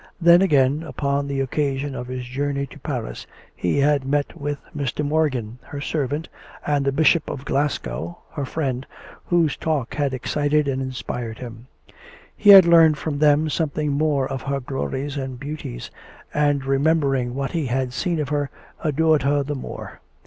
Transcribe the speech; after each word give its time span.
Then, 0.19 0.41
again, 0.41 0.81
upon 0.81 1.27
the 1.27 1.41
occasion 1.41 1.93
of 1.93 2.07
his 2.07 2.25
journey 2.25 2.65
to 2.65 2.79
Paris, 2.79 3.27
he 3.55 3.77
had 3.77 4.03
met 4.03 4.35
with 4.35 4.57
Mr. 4.75 5.05
Morgan, 5.05 5.59
her 5.65 5.79
servant, 5.79 6.27
and 6.65 6.83
the 6.83 6.91
Bishop 6.91 7.29
of 7.29 7.45
Glas 7.45 7.77
22 7.77 7.83
COME 7.83 7.93
RACK! 7.93 8.01
COME 8.01 8.09
ROPE! 8.09 8.17
gow, 8.35 8.41
her 8.41 8.45
friend, 8.47 8.87
whose 9.25 9.55
talk 9.57 9.93
had 9.93 10.15
excited 10.15 10.67
and 10.67 10.81
inspired 10.81 11.37
him. 11.37 11.67
He 12.35 12.49
had 12.49 12.65
learned 12.65 12.97
from 12.97 13.19
them 13.19 13.47
something 13.47 13.91
more 13.91 14.27
of 14.27 14.41
her 14.41 14.59
glories 14.59 15.17
and 15.17 15.39
beauties, 15.39 15.91
and 16.33 16.65
remembering 16.65 17.35
what 17.35 17.51
he 17.51 17.67
had 17.67 17.93
seen 17.93 18.19
of 18.19 18.29
her, 18.29 18.49
adored 18.83 19.21
her 19.21 19.43
the 19.43 19.53
more. 19.53 19.99